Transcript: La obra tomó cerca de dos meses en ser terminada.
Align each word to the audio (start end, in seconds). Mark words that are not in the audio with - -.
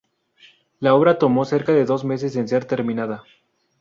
La 0.79 0.95
obra 0.95 1.19
tomó 1.19 1.45
cerca 1.45 1.73
de 1.73 1.85
dos 1.85 2.03
meses 2.05 2.35
en 2.35 2.47
ser 2.47 2.65
terminada. 2.65 3.23